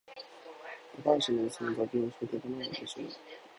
[1.03, 3.01] 高橋の椅子に画びょうを仕掛けたのは私だ